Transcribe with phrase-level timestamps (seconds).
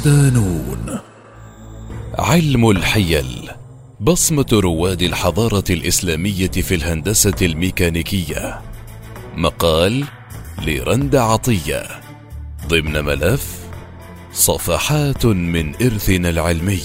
[0.00, 0.98] صدانون
[2.18, 3.50] علم الحيل.
[4.00, 8.60] بصمة رواد الحضارة الإسلامية في الهندسة الميكانيكية.
[9.36, 10.04] مقال
[10.66, 11.82] لرند عطية.
[12.68, 13.58] ضمن ملف
[14.32, 16.80] صفحات من إرثنا العلمي.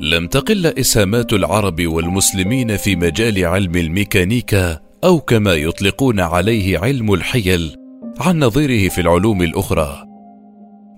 [0.00, 7.81] لم تقل إسهامات العرب والمسلمين في مجال علم الميكانيكا أو كما يطلقون عليه علم الحيل
[8.20, 10.04] عن نظيره في العلوم الأخرى.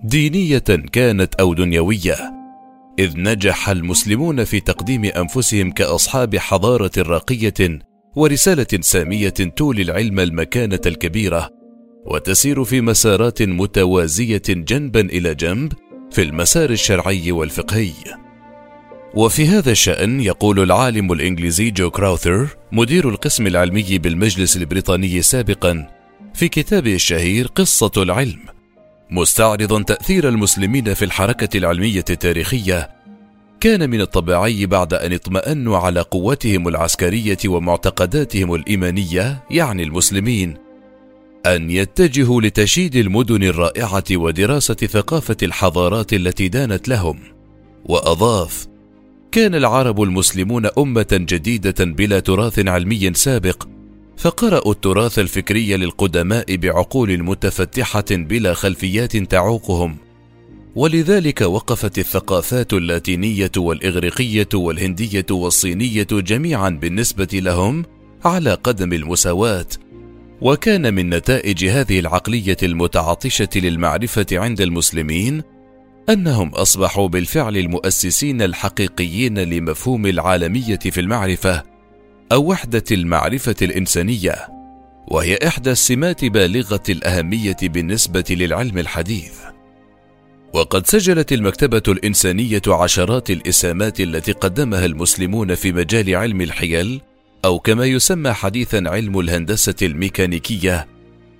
[0.03, 2.15] دينية كانت أو دنيوية
[2.99, 7.79] إذ نجح المسلمون في تقديم أنفسهم كأصحاب حضارة راقية
[8.15, 11.49] ورسالة سامية تولي العلم المكانة الكبيرة
[12.05, 15.73] وتسير في مسارات متوازية جنبا إلى جنب
[16.11, 17.93] في المسار الشرعي والفقهي.
[19.15, 25.94] وفي هذا الشأن يقول العالم الإنجليزي جو كراوثر مدير القسم العلمي بالمجلس البريطاني سابقا
[26.35, 28.39] في كتابه الشهير قصة العلم
[29.11, 32.89] مستعرضا تأثير المسلمين في الحركة العلمية التاريخية.
[33.59, 40.57] كان من الطبيعي بعد أن اطمأنوا على قوتهم العسكرية ومعتقداتهم الإيمانية يعني المسلمين
[41.45, 47.19] أن يتجهوا لتشييد المدن الرائعة ودراسة ثقافة الحضارات التي دانت لهم.
[47.85, 48.67] وأضاف
[49.31, 53.74] كان العرب المسلمون أمة جديدة بلا تراث علمي سابق
[54.17, 59.97] فقرأوا التراث الفكري للقدماء بعقول متفتحة بلا خلفيات تعوقهم،
[60.75, 67.85] ولذلك وقفت الثقافات اللاتينية والإغريقية والهندية والصينية جميعا بالنسبة لهم
[68.25, 69.67] على قدم المساواة،
[70.41, 75.43] وكان من نتائج هذه العقلية المتعطشة للمعرفة عند المسلمين
[76.09, 81.74] أنهم أصبحوا بالفعل المؤسسين الحقيقيين لمفهوم العالمية في المعرفة.
[82.31, 84.35] أو وحدة المعرفة الإنسانية
[85.07, 89.33] وهي إحدى السمات بالغة الأهمية بالنسبة للعلم الحديث
[90.53, 97.01] وقد سجلت المكتبة الإنسانية عشرات الإسهامات التي قدمها المسلمون في مجال علم الحيل
[97.45, 100.87] أو كما يسمى حديثا علم الهندسة الميكانيكية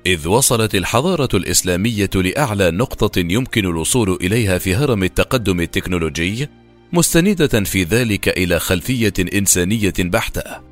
[0.06, 6.50] إذ وصلت الحضارة الإسلامية لأعلى نقطة يمكن الوصول إليها في هرم التقدم التكنولوجي،
[6.94, 10.65] مستندة في ذلك إلى خلفية إنسانية بحتة.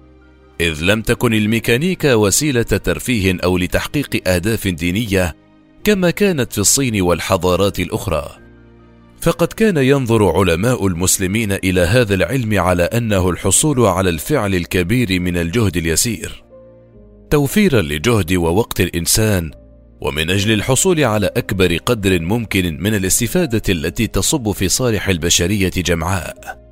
[0.64, 5.36] إذ لم تكن الميكانيكا وسيلة ترفيه أو لتحقيق أهداف دينية
[5.84, 8.30] كما كانت في الصين والحضارات الأخرى.
[9.22, 15.38] فقد كان ينظر علماء المسلمين إلى هذا العلم على أنه الحصول على الفعل الكبير من
[15.38, 16.44] الجهد اليسير.
[17.30, 19.52] توفيرا لجهد ووقت الإنسان
[20.02, 26.64] ومن أجل الحصول على أكبر قدر ممكن من الاستفادة التي تصب في صالح البشرية جمعاء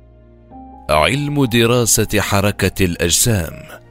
[0.90, 3.81] علم دراسة حركة الأجسام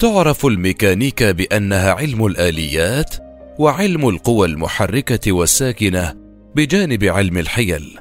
[0.00, 3.14] تعرف الميكانيكا بأنها علم الآليات
[3.58, 6.14] وعلم القوى المحركة والساكنة
[6.56, 7.98] بجانب علم الحيل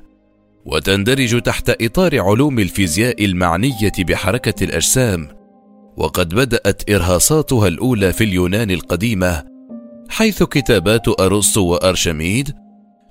[0.66, 5.28] وتندرج تحت إطار علوم الفيزياء المعنية بحركة الأجسام
[5.98, 9.44] وقد بدأت إرهاصاتها الأولى في اليونان القديمة
[10.10, 12.56] حيث كتابات أرسطو وأرشميد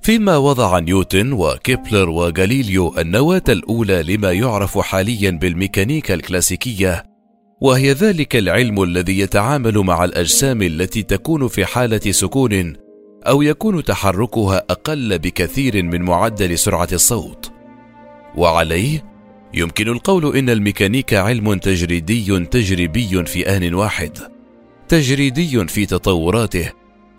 [0.02, 7.17] فيما وضع نيوتن وكيبلر وغاليليو النواة الأولى لما يعرف حاليا بالميكانيكا الكلاسيكية.
[7.60, 12.76] وهي ذلك العلم الذي يتعامل مع الأجسام التي تكون في حالة سكون
[13.26, 17.52] أو يكون تحركها أقل بكثير من معدل سرعة الصوت.
[18.36, 19.04] وعليه
[19.54, 24.18] يمكن القول إن الميكانيكا علم تجريدي تجريبي في آن واحد
[24.88, 26.72] تجريدي في تطوراته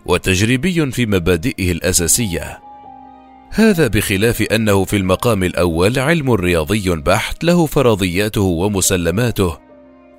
[0.06, 2.60] وتجريبي في مبادئه الأساسية.
[3.50, 9.69] هذا بخلاف أنه في المقام الأول علم رياضي بحت له فرضياته ومسلماته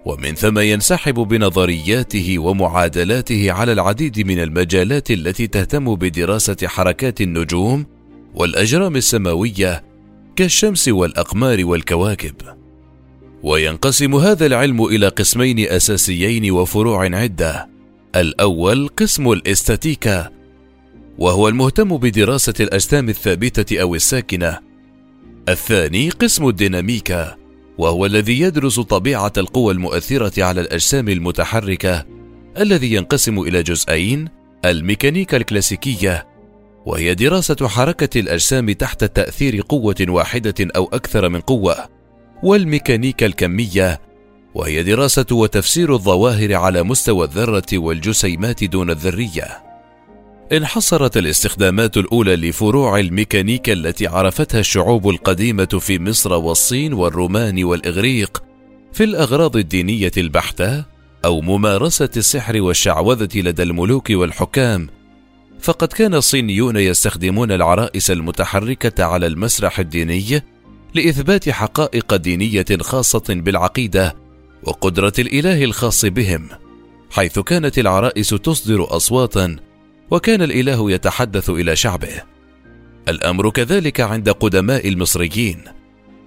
[0.06, 7.86] ومن ثم ينسحب بنظرياته ومعادلاته على العديد من المجالات التي تهتم بدراسة حركات النجوم
[8.36, 9.84] والأجرام السماوية
[10.36, 12.36] كالشمس والأقمار والكواكب.
[13.44, 17.70] وينقسم هذا العلم إلى قسمين أساسيين وفروع عدة.
[18.16, 20.30] الأول قسم الإستاتيكا
[21.18, 24.60] وهو المهتم بدراسة الأجسام الثابتة أو الساكنة.
[25.50, 27.41] الثاني قسم الديناميكا
[27.78, 32.06] وهو الذي يدرس طبيعة القوى المؤثرة على الأجسام المتحركة
[32.58, 34.28] الذي ينقسم إلى جزئين
[34.66, 36.28] الميكانيكا الكلاسيكية
[36.86, 41.76] وهي دراسة حركة الأجسام تحت تأثير قوة واحدة أو أكثر من قوة،
[42.44, 44.02] والميكانيكا الكمية
[44.56, 49.71] وهي دراسة وتفسير الظواهر على مستوى الذرة والجسيمات دون الذرية.
[50.52, 58.44] انحصرت الاستخدامات الأولى لفروع الميكانيكا التي عرفتها الشعوب القديمة في مصر والصين والرومان والإغريق
[58.94, 60.86] في الأغراض الدينية البحتة
[61.26, 64.88] أو ممارسة السحر والشعوذة لدى الملوك والحكام
[65.60, 70.44] فقد كان الصينيون يستخدمون العرائس المتحركة على المسرح الديني
[70.94, 74.16] لإثبات حقائق دينية خاصة بالعقيدة
[74.64, 76.50] وقدرة الإله الخاص بهم،
[77.12, 79.71] حيث كانت العرائس تصدر أصواتا
[80.12, 82.24] وكان الإله يتحدث إلى شعبه.
[83.08, 85.58] الأمر كذلك عند قدماء المصريين،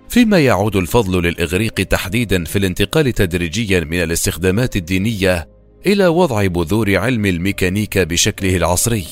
[0.09, 5.49] فيما يعود الفضل للإغريق تحديدا في الانتقال تدريجيا من الاستخدامات الدينية
[5.87, 9.05] إلى وضع بذور علم الميكانيكا بشكله العصري.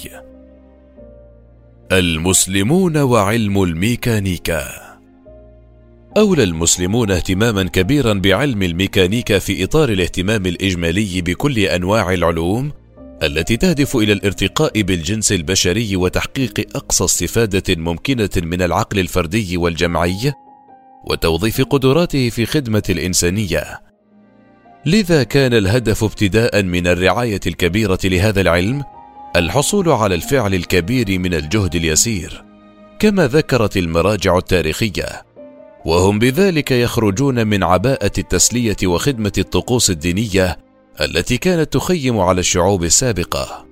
[1.92, 4.92] المسلمون وعلم الميكانيكا
[6.16, 12.72] أولى المسلمون اهتماما كبيرا بعلم الميكانيكا في إطار الاهتمام الإجمالي بكل أنواع العلوم
[13.22, 20.32] التي تهدف إلى الارتقاء بالجنس البشري وتحقيق أقصى استفادة ممكنة من العقل الفردي والجمعي
[21.04, 23.80] وتوظيف قدراته في خدمة الإنسانية.
[24.86, 28.84] لذا كان الهدف ابتداء من الرعاية الكبيرة لهذا العلم
[29.36, 32.44] الحصول على الفعل الكبير من الجهد اليسير،
[32.98, 35.22] كما ذكرت المراجع التاريخية
[35.84, 40.56] وهم بذلك يخرجون من عباءة التسلية وخدمة الطقوس الدينية
[41.00, 43.66] التي كانت تخيم على الشعوب السابقة.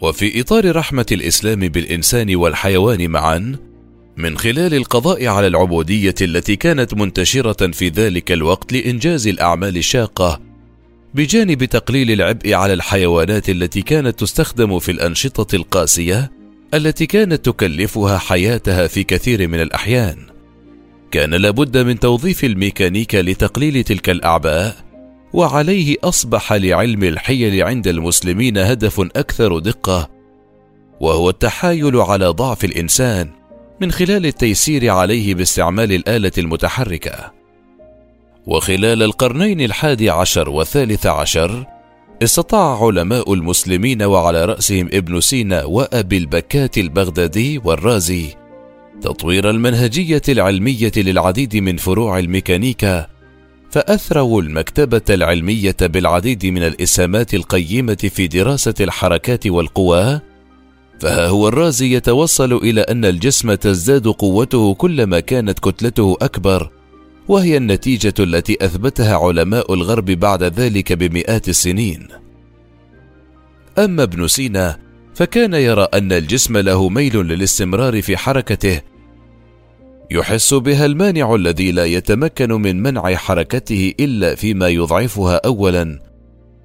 [0.00, 3.56] وفي إطار رحمة الإسلام بالإنسان والحيوان معًا،
[4.16, 10.40] من خلال القضاء على العبودية التي كانت منتشرة في ذلك الوقت لإنجاز الأعمال الشاقة،
[11.14, 16.30] بجانب تقليل العبء على الحيوانات التي كانت تستخدم في الأنشطة القاسية
[16.74, 20.16] التي كانت تكلفها حياتها في كثير من الأحيان.
[21.10, 24.89] كان لابد من توظيف الميكانيكا لتقليل تلك الأعباء
[25.32, 30.10] وعليه أصبح لعلم الحيل عند المسلمين هدف أكثر دقة
[31.00, 33.28] وهو التحايل على ضعف الإنسان
[33.80, 37.32] من خلال التيسير عليه باستعمال الآلة المتحركة.
[38.46, 41.66] وخلال القرنين الحادي عشر والثالث عشر
[42.22, 48.26] استطاع علماء المسلمين وعلى رأسهم ابن سينا وأبي البكات البغدادي والرازي
[49.02, 53.06] تطوير المنهجية العلمية للعديد من فروع الميكانيكا
[53.70, 60.20] فأثروا المكتبة العلمية بالعديد من الإسهامات القيمة في دراسة الحركات والقوى
[61.00, 66.70] فها هو الرازي يتوصل إلى أن الجسم تزداد قوته كلما كانت كتلته أكبر
[67.28, 72.08] وهي النتيجة التي أثبتها علماء الغرب بعد ذلك بمئات السنين.
[73.78, 74.78] أما ابن سينا
[75.14, 78.80] فكان يرى أن الجسم له ميل للاستمرار في حركته
[80.10, 85.98] يحس بها المانع الذي لا يتمكن من منع حركته إلا فيما يضعفها اولا.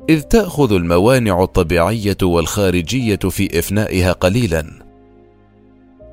[0.10, 4.86] إذ تأخذ الموانع الطبيعية والخارجية في إفنائها قليلا.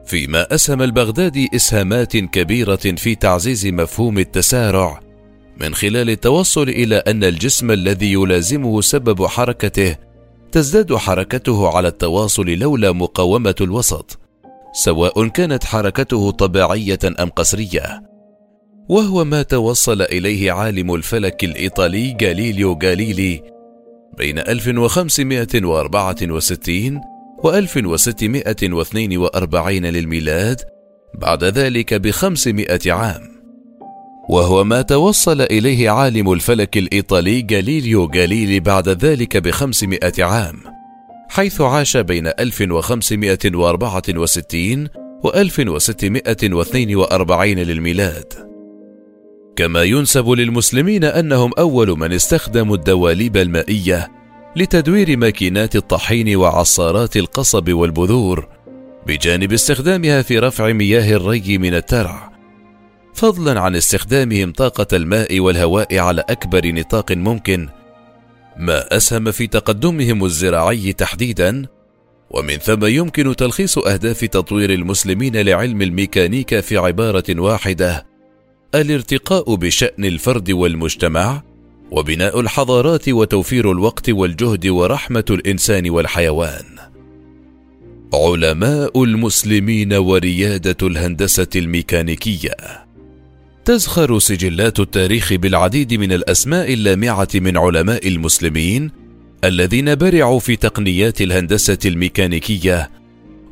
[0.07, 5.01] فيما أسهم البغدادي إسهامات كبيرة في تعزيز مفهوم التسارع
[5.61, 9.97] من خلال التوصل إلى أن الجسم الذي يلازمه سبب حركته
[10.53, 14.22] تزداد حركته على التواصل لولا مقاومة الوسط.
[14.73, 18.03] سواء كانت حركته طبيعية أم قسرية.
[18.89, 23.43] وهو ما توصل إليه عالم الفلك الإيطالي غاليليو غاليلي
[24.19, 27.01] بين 1564
[27.45, 30.61] و 1642 للميلاد
[31.15, 33.33] بعد ذلك بخمسمائة عام.
[34.29, 40.72] وهو ما توصل إليه عالم الفلك الإيطالي غاليليو غاليلي بعد ذلك بخمسمائة عام.
[41.33, 44.89] حيث عاش بين 1564
[45.25, 48.33] و 1642 للميلاد.
[49.57, 54.13] كما ينسب للمسلمين أنهم أول من استخدموا الدواليب المائية
[54.57, 58.49] لتدوير ماكينات الطحين وعصارات القصب والبذور
[59.07, 62.33] بجانب استخدامها في رفع مياه الري من الترع
[63.15, 67.69] فضلا عن استخدامهم طاقة الماء والهواء على أكبر نطاق ممكن
[68.57, 71.67] ما أسهم في تقدمهم الزراعي تحديدا
[72.31, 78.07] ومن ثم يمكن تلخيص أهداف تطوير المسلمين لعلم الميكانيكا في عبارة واحدة
[78.75, 81.43] الارتقاء بشأن الفرد والمجتمع
[81.91, 86.65] وبناء الحضارات وتوفير الوقت والجهد ورحمة الإنسان والحيوان.
[88.15, 92.82] علماء المسلمين وريادة الهندسة الميكانيكية.
[93.65, 98.91] تزخر سجلات التاريخ بالعديد من الأسماء اللامعة من علماء المسلمين
[99.45, 102.91] الذين برعوا في تقنيات الهندسة الميكانيكية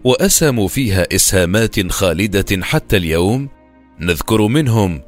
[0.05, 3.49] واسهموا فيها إسهامات خالدة حتى اليوم
[4.01, 5.03] نذكر منهم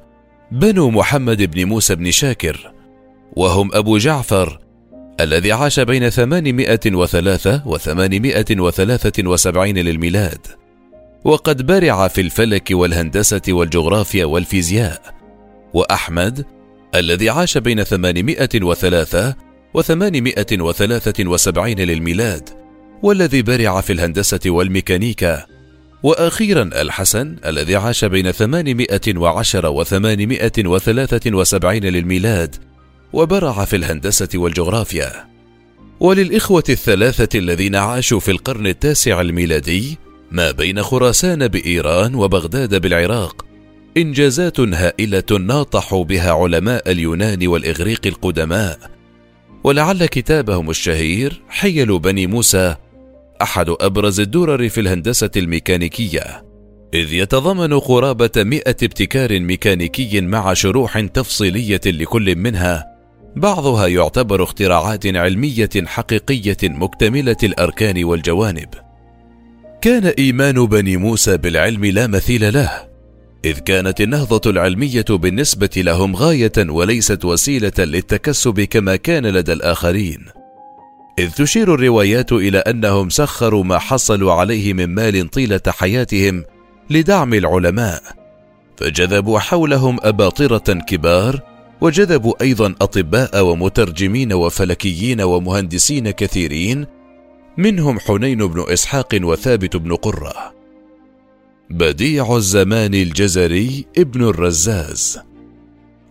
[0.53, 2.73] بنو محمد بن موسى بن شاكر
[3.37, 4.59] وهم أبو جعفر
[5.21, 10.62] الذي عاش بين 803 و 873 للميلاد.
[11.25, 15.15] وقد برع في الفلك والهندسة والجغرافيا والفيزياء.
[15.75, 16.47] وأحمد
[16.95, 19.35] الذي عاش بين 803
[19.75, 22.49] و 873 للميلاد
[23.03, 25.47] والذي برع في الهندسة والميكانيكا.
[26.03, 32.57] وأخيرا الحسن الذي عاش بين 810 و 873 للميلاد
[33.13, 35.13] وبرع في الهندسة والجغرافيا.
[36.01, 39.99] وللإخوة الثلاثة الذين عاشوا في القرن التاسع الميلادي
[40.33, 43.47] ما بين خراسان بإيران وبغداد بالعراق
[43.97, 48.79] إنجازات هائلة ناطحوا بها علماء اليونان والإغريق القدماء.
[49.65, 52.77] ولعل كتابهم الشهير حيل بني موسى
[53.43, 56.45] أحد أبرز الدرر في الهندسة الميكانيكية
[56.95, 62.85] إذ يتضمن قرابة مئة ابتكار ميكانيكي مع شروح تفصيلية لكل منها
[63.37, 68.69] بعضها يعتبر اختراعات علمية حقيقية مكتملة الأركان والجوانب.
[69.83, 72.71] كان إيمان بني موسى بالعلم لا مثيل له
[73.45, 80.25] إذ كانت النهضة العلمية بالنسبة لهم غاية وليست وسيلة للتكسب كما كان لدى الآخرين.
[81.19, 86.45] إذ تشير الروايات إلى أنهم سخروا ما حصلوا عليه من مال طيلة حياتهم
[86.91, 88.03] لدعم العلماء
[88.77, 91.41] فجذبوا حولهم أباطرة كبار
[91.81, 97.02] وجذبوا أيضا أطباء ومترجمين وفلكيين ومهندسين كثيرين
[97.57, 100.55] منهم حنين بن إسحاق وثابت بن قرة.
[101.71, 105.21] بديع الزمان الجزري ابن الرزاز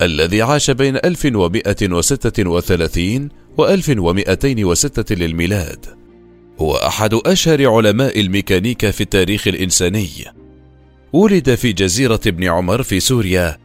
[0.02, 5.86] الذي عاش بين 1136 و 1206 للميلاد.
[6.60, 10.10] هو أحد أشهر علماء الميكانيكا في التاريخ الإنساني.
[11.14, 13.58] ولد في جزيرة ابن عمر في سوريا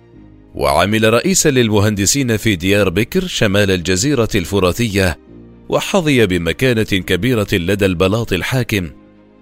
[0.55, 5.26] وعمل رئيسا للمهندسين في ديار بكر شمال الجزيرة الفراتية
[5.69, 8.91] وحظي بمكانة كبيرة لدى البلاط الحاكم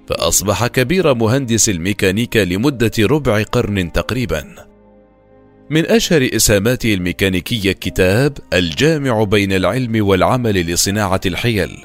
[0.09, 4.55] فأصبح كبير مهندس الميكانيكا لمدة ربع قرن تقريبا.
[5.71, 11.85] من أشهر إسهاماته الميكانيكية كتاب الجامع بين العلم والعمل لصناعة الحيل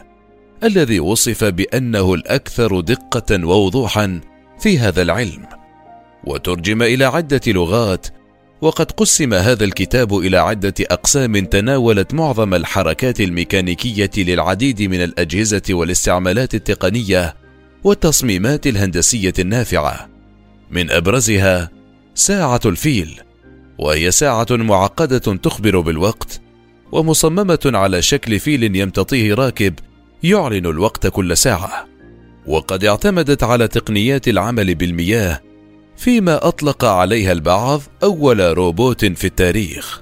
[0.63, 4.21] الذي وصف بأنه الأكثر دقة ووضوحا
[4.59, 5.45] في هذا العلم
[6.23, 8.07] وترجم إلى عدة لغات
[8.61, 16.55] وقد قسم هذا الكتاب إلى عدة أقسام تناولت معظم الحركات الميكانيكية للعديد من الأجهزة والاستعمالات
[16.55, 17.35] التقنية
[17.83, 20.09] والتصميمات الهندسية النافعة.
[20.71, 21.69] من أبرزها
[22.15, 23.21] ساعة الفيل
[23.77, 26.41] وهي ساعة معقدة تخبر بالوقت
[26.91, 29.73] ومصممة على شكل فيل يمتطيه راكب
[30.23, 31.87] يعلن الوقت كل ساعة.
[32.47, 35.41] وقد اعتمدت على تقنيات العمل بالمياه
[35.99, 40.01] فيما أطلق عليها البعض أول روبوت في التاريخ.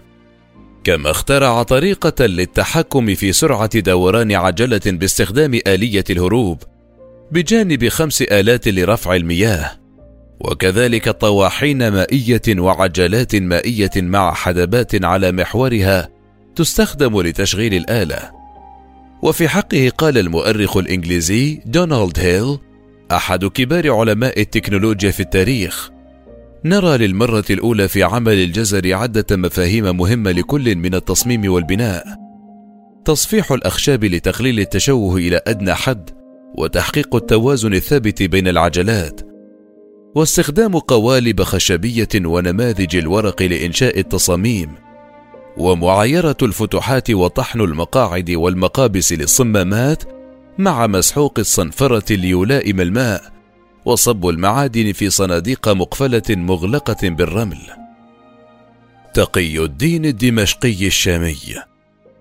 [0.83, 6.63] كما اخترع طريقة للتحكم في سرعة دوران عجلة باستخدام آلية الهروب
[7.31, 9.71] بجانب خمس آلات لرفع المياه
[10.39, 16.09] وكذلك طواحين مائية وعجلات مائية مع حدبات على محورها
[16.55, 18.31] تستخدم لتشغيل الآلة.
[19.23, 22.57] وفي حقه قال المؤرخ الإنجليزي دونالد هيل
[23.11, 25.89] أحد كبار علماء التكنولوجيا في التاريخ.
[26.65, 32.05] نرى للمرة الأولى في عمل الجزر عدة مفاهيم مهمة لكل من التصميم والبناء.
[33.05, 36.09] تصفيح الأخشاب لتقليل التشوه إلى أدنى حد
[36.57, 39.21] وتحقيق التوازن الثابت بين العجلات.
[40.15, 44.69] واستخدام قوالب خشبية ونماذج الورق لإنشاء التصاميم.
[45.57, 50.16] ومعايرة الفتحات وطحن المقاعد والمقابس للصمامات
[50.57, 53.33] مع مسحوق الصنفرة ليلائم الماء
[53.85, 57.57] وصب المعادن في صناديق مقفلة مغلقة بالرمل.
[59.13, 61.37] تقي الدين الدمشقي الشامي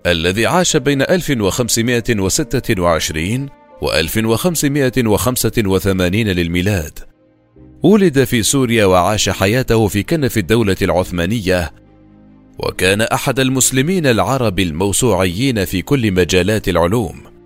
[0.05, 3.49] الذي عاش بين 1526
[3.81, 6.99] و 1585 للميلاد.
[7.83, 11.73] ولد في سوريا وعاش حياته في كنف الدولة العثمانية.
[12.59, 17.36] وكان أحد المسلمين العرب الموسوعيين في كل مجالات العلوم.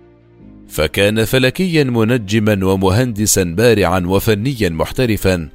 [0.72, 5.48] فكان فلكيا منجما ومهندسا بارعا وفنيا محترفا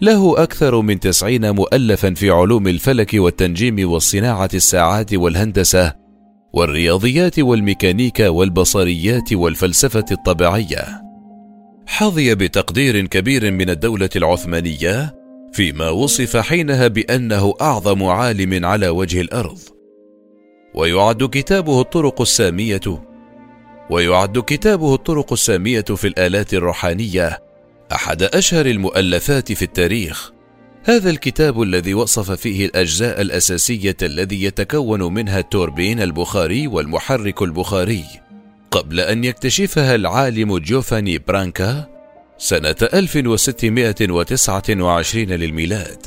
[0.00, 5.92] له أكثر من تسعين مؤلفا في علوم الفلك والتنجيم والصناعة الساعات والهندسة
[6.52, 11.02] والرياضيات والميكانيكا والبصريات والفلسفة الطبيعية.
[11.86, 15.14] حظي بتقدير كبير من الدولة العثمانية
[15.52, 19.58] فيما وصف حينها بأنه أعظم عالم على وجه الأرض.
[20.74, 23.11] ويعد كتابه الطرق السامية
[23.92, 27.38] ويعد كتابه الطرق السامية في الآلات الروحانية
[27.92, 30.30] أحد أشهر المؤلفات في التاريخ.
[30.84, 38.04] هذا الكتاب الذي وصف فيه الأجزاء الأساسية الذي يتكون منها التوربين البخاري والمحرك البخاري،
[38.70, 41.86] قبل أن يكتشفها العالم جوفاني برانكا
[42.38, 46.06] سنة 1629 للميلاد.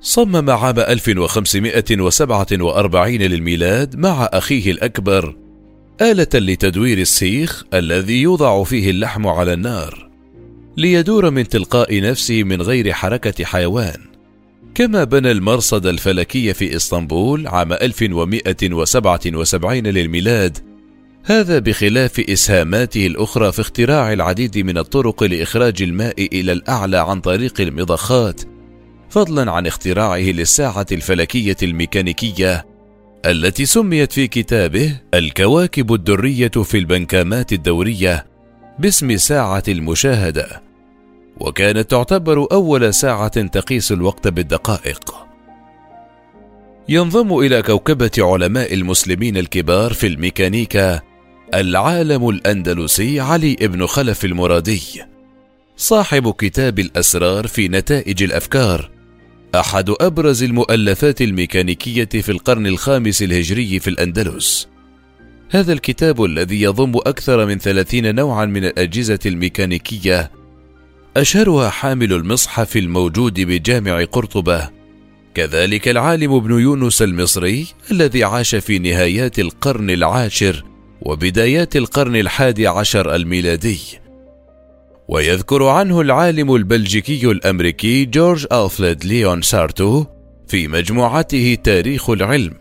[0.00, 5.49] صمم عام 1547 للميلاد مع أخيه الأكبر
[6.02, 10.10] آلة لتدوير السيخ الذي يوضع فيه اللحم على النار
[10.76, 14.00] ليدور من تلقاء نفسه من غير حركة حيوان.
[14.74, 20.58] كما بنى المرصد الفلكي في إسطنبول عام 1177 للميلاد
[21.24, 27.60] هذا بخلاف إسهاماته الأخرى في اختراع العديد من الطرق لإخراج الماء إلى الأعلى عن طريق
[27.60, 28.40] المضخات
[29.10, 32.69] فضلا عن اختراعه للساعه الفلكية الميكانيكية
[33.26, 38.26] التي سميت في كتابه الكواكب الدرية في البنكامات الدورية
[38.78, 40.62] باسم ساعة المشاهدة
[41.36, 45.14] وكانت تعتبر أول ساعة تقيس الوقت بالدقائق.
[46.88, 51.00] ينضم إلى كوكبة علماء المسلمين الكبار في الميكانيكا
[51.54, 54.82] العالم الأندلسي علي بن خلف المرادي
[55.76, 58.99] صاحب كتاب الأسرار في نتائج الأفكار
[59.54, 64.68] أحد أبرز المؤلفات الميكانيكية في القرن الخامس الهجري في الأندلس.
[65.50, 70.30] هذا الكتاب الذي يضم أكثر من ثلاثين نوعا من الأجهزة الميكانيكية
[71.16, 74.70] أشهرها حامل المصحف الموجود بجامع قرطبة.
[75.34, 80.64] كذلك العالم ابن يونس المصري الذي عاش في نهايات القرن العاشر
[81.02, 83.99] وبدايات القرن الحادي عشر الميلادي.
[85.10, 90.04] ويذكر عنه العالم البلجيكي الأمريكي جورج ألفريد ليون سارتو
[90.48, 92.54] في مجموعته تاريخ العلم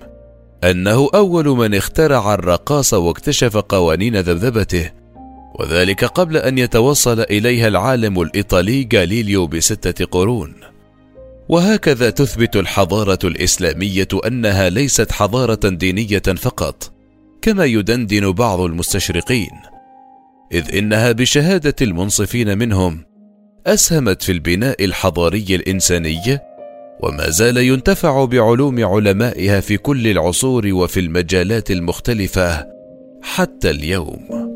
[0.64, 4.92] أنه أول من اخترع الرقاص واكتشف قوانين ذبذبته
[5.60, 10.54] وذلك قبل أن يتوصل إليها العالم الإيطالي غاليليو بستة قرون.
[11.50, 16.92] وهكذا تثبت الحضارة الإسلامية أنها ليست حضارة دينية فقط
[17.42, 19.79] كما يدندن بعض المستشرقين.
[20.52, 23.06] إذ إنها بشهادة المنصفين منهم
[23.68, 26.40] أسهمت في البناء الحضاري الإنساني
[27.04, 32.68] وما زال ينتفع بعلوم علمائها في كل العصور وفي المجالات المختلفة
[33.22, 34.49] حتى اليوم.